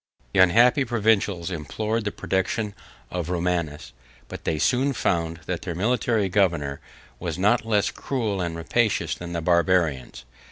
The 0.33 0.39
unhappy 0.39 0.83
provincials 0.83 1.51
implored 1.51 2.05
the 2.05 2.11
protection 2.11 2.73
of 3.11 3.29
Romanus; 3.29 3.93
but 4.29 4.45
they 4.45 4.57
soon 4.57 4.93
found 4.93 5.41
that 5.45 5.61
their 5.61 5.75
military 5.75 6.27
governor 6.27 6.79
was 7.19 7.37
not 7.37 7.67
less 7.67 7.91
cruel 7.91 8.41
and 8.41 8.55
rapacious 8.55 9.13
than 9.13 9.33
the 9.33 9.41
Barbarians. 9.41 10.25